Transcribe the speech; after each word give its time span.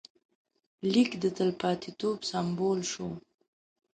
لیک 0.91 1.11
د 1.21 1.23
تلپاتېتوب 1.37 2.17
سمبول 2.31 2.79
شو. 2.91 3.09